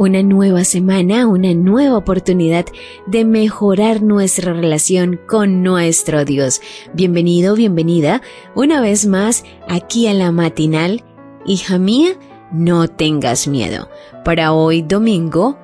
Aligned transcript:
Una 0.00 0.22
nueva 0.22 0.64
semana, 0.64 1.26
una 1.26 1.52
nueva 1.52 1.98
oportunidad 1.98 2.64
de 3.06 3.26
mejorar 3.26 4.00
nuestra 4.00 4.54
relación 4.54 5.20
con 5.28 5.62
nuestro 5.62 6.24
Dios. 6.24 6.62
Bienvenido, 6.94 7.54
bienvenida 7.54 8.22
una 8.54 8.80
vez 8.80 9.04
más 9.04 9.44
aquí 9.68 10.06
a 10.06 10.14
la 10.14 10.32
matinal. 10.32 11.04
Hija 11.44 11.76
mía, 11.76 12.12
no 12.50 12.88
tengas 12.88 13.46
miedo. 13.46 13.90
Para 14.24 14.54
hoy 14.54 14.80
domingo, 14.80 15.58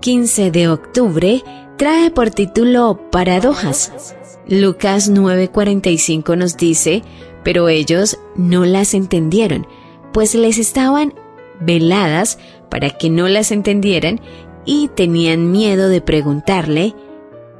15 0.00 0.50
de 0.50 0.68
octubre, 0.68 1.42
trae 1.78 2.10
por 2.10 2.28
título 2.28 3.00
Paradojas. 3.10 4.14
Lucas 4.46 5.10
9:45 5.10 6.36
nos 6.36 6.58
dice, 6.58 7.02
pero 7.42 7.70
ellos 7.70 8.18
no 8.36 8.66
las 8.66 8.92
entendieron, 8.92 9.66
pues 10.12 10.34
les 10.34 10.58
estaban 10.58 11.14
veladas 11.60 12.38
para 12.68 12.90
que 12.90 13.10
no 13.10 13.28
las 13.28 13.52
entendieran 13.52 14.20
y 14.64 14.88
tenían 14.88 15.50
miedo 15.50 15.88
de 15.88 16.00
preguntarle 16.00 16.94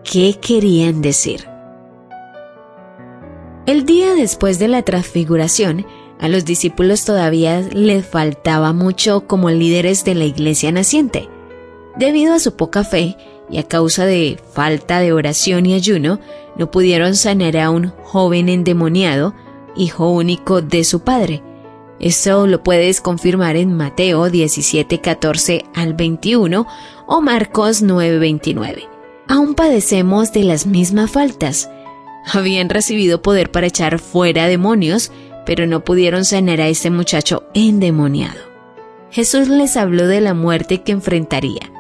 qué 0.05 0.35
querían 0.41 1.03
decir. 1.03 1.47
El 3.67 3.85
día 3.85 4.15
después 4.15 4.59
de 4.59 4.69
la 4.69 4.83
transfiguración, 4.83 5.87
a 6.19 6.29
los 6.29 6.45
discípulos 6.45 7.05
todavía 7.05 7.61
les 7.61 8.05
faltaba 8.05 8.73
mucho 8.73 9.27
como 9.27 9.51
líderes 9.51 10.05
de 10.05 10.15
la 10.15 10.24
iglesia 10.24 10.73
naciente. 10.73 11.29
Debido 11.96 12.35
a 12.35 12.39
su 12.39 12.57
poca 12.57 12.85
fe 12.85 13.17
y 13.49 13.59
a 13.59 13.63
causa 13.63 14.07
de 14.07 14.39
falta 14.52 15.01
de 15.01 15.13
oración 15.13 15.67
y 15.67 15.74
ayuno, 15.74 16.21
no 16.57 16.71
pudieron 16.71 17.15
sanar 17.15 17.57
a 17.57 17.71
un 17.71 17.89
joven 18.02 18.49
endemoniado, 18.49 19.35
hijo 19.77 20.11
único 20.11 20.63
de 20.63 20.85
su 20.85 21.01
padre, 21.01 21.43
eso 22.01 22.46
lo 22.46 22.62
puedes 22.62 23.02
confirmar 23.02 23.56
en 23.56 23.76
Mateo 23.76 24.30
17, 24.30 25.01
14 25.01 25.66
al 25.74 25.93
21 25.93 26.66
o 27.06 27.20
Marcos 27.20 27.82
9, 27.82 28.18
29. 28.18 28.88
Aún 29.29 29.54
padecemos 29.54 30.32
de 30.32 30.45
las 30.45 30.66
mismas 30.66 31.10
faltas. 31.10 31.71
Habían 32.32 32.71
recibido 32.71 33.21
poder 33.21 33.51
para 33.51 33.66
echar 33.66 33.98
fuera 33.98 34.46
demonios, 34.46 35.12
pero 35.45 35.66
no 35.66 35.84
pudieron 35.84 36.24
sanar 36.24 36.62
a 36.62 36.68
este 36.68 36.90
muchacho 36.90 37.45
endemoniado. 37.52 38.40
Jesús 39.10 39.48
les 39.48 39.76
habló 39.76 40.06
de 40.06 40.23
la 40.23 40.32
muerte 40.32 40.82
que 40.82 40.93
enfrentaría. 40.93 41.71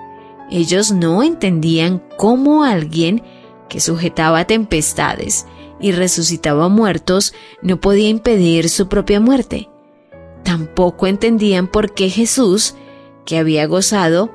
Ellos 0.50 0.92
no 0.92 1.22
entendían 1.22 2.02
cómo 2.18 2.64
alguien 2.64 3.22
que 3.70 3.80
sujetaba 3.80 4.44
tempestades 4.44 5.46
y 5.80 5.92
resucitaba 5.92 6.68
muertos 6.68 7.32
no 7.62 7.80
podía 7.80 8.10
impedir 8.10 8.68
su 8.68 8.88
propia 8.88 9.18
muerte. 9.18 9.69
Tampoco 10.50 11.06
entendían 11.06 11.68
por 11.68 11.94
qué 11.94 12.10
Jesús, 12.10 12.74
que 13.24 13.38
había 13.38 13.66
gozado 13.66 14.34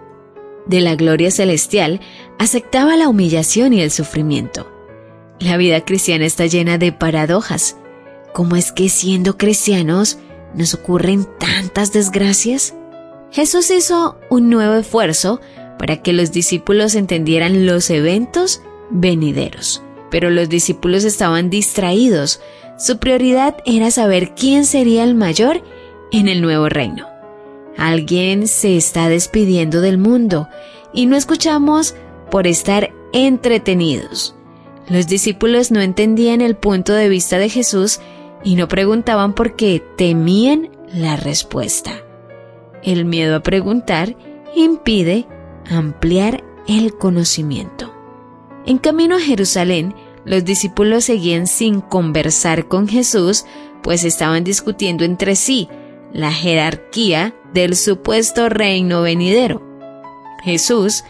de 0.66 0.80
la 0.80 0.96
gloria 0.96 1.30
celestial, 1.30 2.00
aceptaba 2.40 2.96
la 2.96 3.10
humillación 3.10 3.74
y 3.74 3.82
el 3.82 3.92
sufrimiento. 3.92 4.66
La 5.42 5.58
vida 5.58 5.84
cristiana 5.84 6.26
está 6.26 6.46
llena 6.46 6.78
de 6.78 6.94
paradojas. 6.94 7.76
¿Cómo 8.34 8.56
es 8.56 8.72
que 8.72 8.88
siendo 8.88 9.38
cristianos 9.38 10.18
nos 10.54 10.74
ocurren 10.74 11.28
tantas 11.38 11.92
desgracias? 11.92 12.74
Jesús 13.30 13.70
hizo 13.70 14.18
un 14.30 14.50
nuevo 14.50 14.76
esfuerzo 14.76 15.42
para 15.78 16.02
que 16.02 16.14
los 16.14 16.32
discípulos 16.32 16.96
entendieran 16.96 17.66
los 17.66 17.90
eventos 17.90 18.62
venideros. 18.90 19.84
Pero 20.12 20.30
los 20.30 20.48
discípulos 20.48 21.04
estaban 21.04 21.50
distraídos. 21.50 22.40
Su 22.78 23.00
prioridad 23.00 23.58
era 23.66 23.92
saber 23.92 24.34
quién 24.34 24.66
sería 24.66 25.04
el 25.04 25.14
mayor 25.14 25.62
en 26.20 26.30
el 26.30 26.42
nuevo 26.42 26.70
reino. 26.70 27.08
Alguien 27.78 28.48
se 28.48 28.78
está 28.78 29.10
despidiendo 29.10 29.82
del 29.82 29.98
mundo 29.98 30.48
y 30.94 31.08
no 31.08 31.18
escuchamos 31.18 31.94
por 32.32 32.48
estar 32.48 32.94
entretenidos. 33.12 34.34
Los 34.88 35.08
discípulos 35.08 35.72
no 35.72 35.82
entendían 35.82 36.40
el 36.40 36.56
punto 36.56 36.94
de 36.94 37.10
vista 37.10 37.38
de 37.38 37.50
Jesús 37.50 38.00
y 38.46 38.56
no 38.56 38.70
preguntaban 38.70 39.34
porque 39.34 39.84
temían 39.98 40.70
la 40.94 41.18
respuesta. 41.18 41.92
El 42.82 43.04
miedo 43.04 43.36
a 43.36 43.44
preguntar 43.44 44.16
impide 44.56 45.28
ampliar 45.70 46.44
el 46.68 46.96
conocimiento. 46.96 47.94
En 48.66 48.78
camino 48.78 49.18
a 49.18 49.20
Jerusalén, 49.20 49.94
los 50.24 50.46
discípulos 50.46 51.04
seguían 51.04 51.46
sin 51.46 51.82
conversar 51.82 52.68
con 52.68 52.88
Jesús, 52.88 53.46
pues 53.84 54.06
estaban 54.06 54.44
discutiendo 54.44 55.04
entre 55.04 55.36
sí 55.36 55.68
la 56.16 56.32
jerarquía 56.32 57.36
del 57.54 57.76
supuesto 57.76 58.48
reino 58.48 59.02
venidero. 59.02 59.62
Jesús 60.44 61.04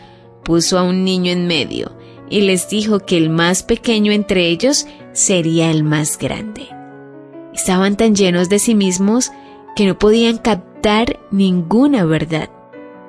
puso 0.43 0.79
a 0.79 0.83
un 0.83 1.03
niño 1.05 1.31
en 1.31 1.45
medio 1.45 1.91
y 2.27 2.41
les 2.41 2.69
dijo 2.69 2.99
que 2.99 3.15
el 3.15 3.29
más 3.29 3.61
pequeño 3.61 4.11
entre 4.11 4.47
ellos 4.47 4.87
sería 5.13 5.69
el 5.69 5.83
más 5.83 6.17
grande. 6.17 6.69
Estaban 7.53 7.97
tan 7.97 8.15
llenos 8.15 8.49
de 8.49 8.57
sí 8.57 8.73
mismos 8.73 9.31
que 9.75 9.85
no 9.85 9.99
podían 9.99 10.39
captar 10.39 11.19
ninguna 11.29 12.03
verdad. 12.05 12.49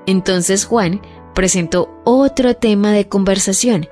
Entonces 0.06 0.66
Juan 0.66 1.00
presentó 1.34 1.88
otro 2.04 2.54
tema 2.54 2.92
de 2.92 3.08
conversación. 3.08 3.88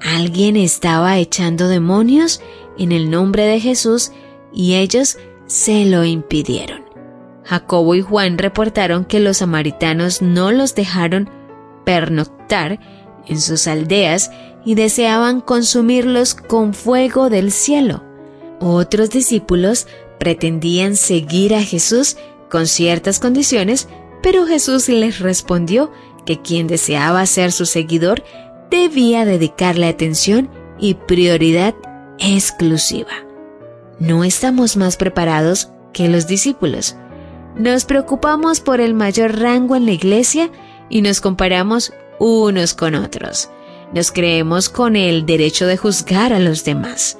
Alguien 0.00 0.56
estaba 0.56 1.18
echando 1.18 1.68
demonios 1.68 2.40
en 2.78 2.90
el 2.90 3.10
nombre 3.10 3.44
de 3.44 3.60
Jesús 3.60 4.12
y 4.50 4.76
ellos 4.76 5.18
se 5.46 5.84
lo 5.84 6.04
impidieron. 6.04 6.83
Jacobo 7.44 7.94
y 7.94 8.00
Juan 8.00 8.38
reportaron 8.38 9.04
que 9.04 9.20
los 9.20 9.38
samaritanos 9.38 10.22
no 10.22 10.50
los 10.50 10.74
dejaron 10.74 11.28
pernoctar 11.84 12.80
en 13.26 13.40
sus 13.40 13.66
aldeas 13.66 14.30
y 14.64 14.74
deseaban 14.74 15.40
consumirlos 15.40 16.34
con 16.34 16.74
fuego 16.74 17.28
del 17.28 17.52
cielo. 17.52 18.02
Otros 18.60 19.10
discípulos 19.10 19.86
pretendían 20.18 20.96
seguir 20.96 21.54
a 21.54 21.62
Jesús 21.62 22.16
con 22.48 22.66
ciertas 22.66 23.18
condiciones, 23.18 23.88
pero 24.22 24.46
Jesús 24.46 24.88
les 24.88 25.18
respondió 25.18 25.92
que 26.24 26.40
quien 26.40 26.66
deseaba 26.66 27.26
ser 27.26 27.52
su 27.52 27.66
seguidor 27.66 28.24
debía 28.70 29.24
dedicarle 29.24 29.86
atención 29.86 30.48
y 30.78 30.94
prioridad 30.94 31.74
exclusiva. 32.18 33.12
No 33.98 34.24
estamos 34.24 34.76
más 34.76 34.96
preparados 34.96 35.70
que 35.92 36.08
los 36.08 36.26
discípulos. 36.26 36.96
Nos 37.56 37.84
preocupamos 37.84 38.60
por 38.60 38.80
el 38.80 38.94
mayor 38.94 39.38
rango 39.38 39.76
en 39.76 39.86
la 39.86 39.92
iglesia 39.92 40.50
y 40.88 41.02
nos 41.02 41.20
comparamos 41.20 41.92
unos 42.18 42.74
con 42.74 42.94
otros. 42.96 43.48
Nos 43.92 44.10
creemos 44.10 44.68
con 44.68 44.96
el 44.96 45.24
derecho 45.24 45.66
de 45.66 45.76
juzgar 45.76 46.32
a 46.32 46.40
los 46.40 46.64
demás. 46.64 47.16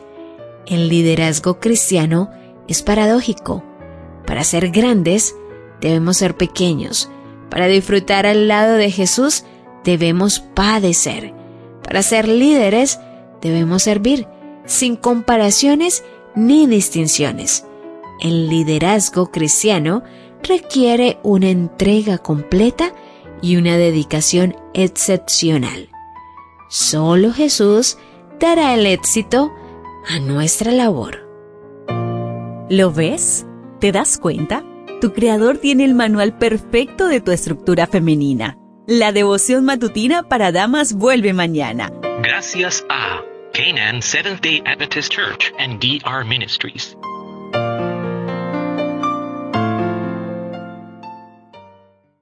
El 0.67 0.89
liderazgo 0.89 1.61
cristiano 1.61 2.31
es 2.67 2.83
paradójico. 2.83 3.63
Para 4.27 4.43
ser 4.43 4.71
grandes, 4.71 5.37
debemos 5.81 6.17
ser 6.17 6.37
pequeños. 6.37 7.11
Para 7.49 7.69
disfrutar 7.69 8.27
al 8.27 8.49
lado 8.49 8.75
de 8.75 8.91
Jesús, 8.91 9.45
debemos 9.85 10.41
padecer. 10.41 11.33
Para 11.85 12.03
ser 12.03 12.27
líderes, 12.27 12.99
debemos 13.41 13.85
servir, 13.85 14.27
sin 14.65 14.97
comparaciones 14.97 16.03
ni 16.35 16.67
distinciones. 16.67 17.67
El 18.21 18.49
liderazgo 18.49 19.31
cristiano 19.31 20.03
requiere 20.45 21.19
una 21.23 21.49
entrega 21.49 22.19
completa 22.19 22.93
y 23.43 23.57
una 23.57 23.77
dedicación 23.77 24.57
excepcional. 24.73 25.89
Solo 26.71 27.33
Jesús 27.33 27.99
dará 28.41 28.75
el 28.75 28.87
éxito 28.87 29.53
a 30.09 30.19
nuestra 30.21 30.73
labor. 30.73 31.29
¿Lo 32.71 32.93
ves? 32.93 33.47
¿Te 33.81 33.93
das 33.93 34.19
cuenta? 34.19 34.65
Tu 35.01 35.13
creador 35.13 35.59
tiene 35.59 35.85
el 35.85 35.95
manual 35.95 36.39
perfecto 36.39 37.09
de 37.09 37.21
tu 37.21 37.31
estructura 37.31 37.87
femenina. 37.87 38.57
La 38.87 39.13
devoción 39.13 39.65
matutina 39.65 40.23
para 40.25 40.53
damas 40.53 40.95
vuelve 40.95 41.33
mañana. 41.33 41.93
Gracias 42.23 42.85
a 42.89 43.23
Canaan 43.53 44.03
Seventh 44.03 44.41
Day 44.43 44.63
Adventist 44.67 45.13
Church 45.13 45.53
and 45.59 45.79
DR 45.81 46.25
Ministries. 46.25 46.97